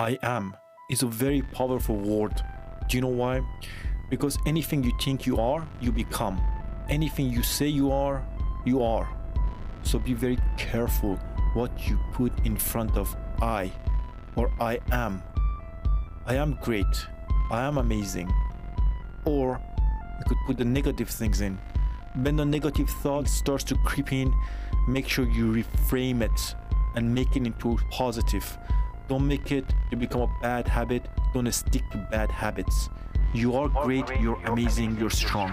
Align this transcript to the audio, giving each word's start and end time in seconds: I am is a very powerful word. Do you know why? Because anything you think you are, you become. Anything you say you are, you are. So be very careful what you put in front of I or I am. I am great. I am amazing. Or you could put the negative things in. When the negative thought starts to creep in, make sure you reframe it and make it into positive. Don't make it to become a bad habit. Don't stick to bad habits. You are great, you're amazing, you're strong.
I 0.00 0.18
am 0.22 0.56
is 0.88 1.02
a 1.02 1.06
very 1.06 1.42
powerful 1.42 1.94
word. 1.94 2.32
Do 2.88 2.96
you 2.96 3.02
know 3.02 3.08
why? 3.22 3.42
Because 4.08 4.38
anything 4.46 4.82
you 4.82 4.92
think 4.98 5.26
you 5.26 5.36
are, 5.36 5.68
you 5.78 5.92
become. 5.92 6.40
Anything 6.88 7.28
you 7.28 7.42
say 7.42 7.66
you 7.66 7.92
are, 7.92 8.24
you 8.64 8.82
are. 8.82 9.06
So 9.82 9.98
be 9.98 10.14
very 10.14 10.38
careful 10.56 11.16
what 11.52 11.86
you 11.86 11.98
put 12.14 12.32
in 12.46 12.56
front 12.56 12.96
of 12.96 13.14
I 13.42 13.70
or 14.36 14.50
I 14.58 14.78
am. 14.90 15.22
I 16.24 16.36
am 16.36 16.58
great. 16.62 16.94
I 17.50 17.60
am 17.64 17.76
amazing. 17.76 18.32
Or 19.26 19.60
you 20.18 20.24
could 20.28 20.38
put 20.46 20.56
the 20.56 20.64
negative 20.64 21.10
things 21.10 21.42
in. 21.42 21.58
When 22.14 22.36
the 22.36 22.46
negative 22.46 22.88
thought 23.02 23.28
starts 23.28 23.64
to 23.64 23.74
creep 23.84 24.14
in, 24.14 24.32
make 24.88 25.06
sure 25.06 25.28
you 25.28 25.52
reframe 25.52 26.22
it 26.22 26.54
and 26.94 27.14
make 27.14 27.36
it 27.36 27.44
into 27.44 27.76
positive. 27.90 28.56
Don't 29.10 29.26
make 29.26 29.50
it 29.50 29.64
to 29.90 29.96
become 29.96 30.20
a 30.20 30.30
bad 30.40 30.68
habit. 30.68 31.02
Don't 31.34 31.52
stick 31.52 31.82
to 31.90 31.98
bad 32.12 32.30
habits. 32.30 32.88
You 33.34 33.56
are 33.56 33.68
great, 33.68 34.06
you're 34.20 34.38
amazing, 34.44 34.98
you're 35.00 35.10
strong. 35.10 35.50